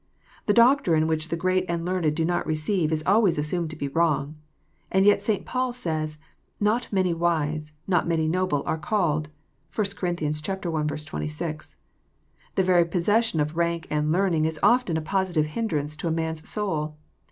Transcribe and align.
The 0.47 0.53
doctrine 0.53 1.05
which 1.05 1.27
the 1.29 1.35
great 1.35 1.63
and 1.69 1.85
learned 1.85 2.15
do 2.15 2.25
not 2.25 2.47
receive 2.47 2.91
is 2.91 3.03
always 3.05 3.37
assumed 3.37 3.69
to 3.69 3.75
be 3.75 3.87
wrong. 3.87 4.33
And 4.91 5.05
yet 5.05 5.21
St. 5.21 5.45
Paul 5.45 5.71
says," 5.73 6.17
Not 6.69 6.91
many 6.91 7.13
wise, 7.13 7.73
not 7.85 8.07
many 8.07 8.27
no 8.27 8.47
ble 8.47 8.63
j^re 8.63 8.81
called." 8.81 9.27
(1 9.75 9.85
Cor. 9.99 10.09
i. 10.09 10.83
26.) 10.83 11.75
The 12.55 12.63
very 12.63 12.85
possession 12.85 13.39
of 13.39 13.53
rauk 13.53 13.85
and 13.91 14.11
learning 14.11 14.45
is 14.45 14.59
often 14.63 14.97
a 14.97 15.01
positive 15.01 15.45
hindrance 15.45 15.95
to 15.97 16.07
a 16.07 16.11
man's 16.11 16.49
soul. 16.49 16.97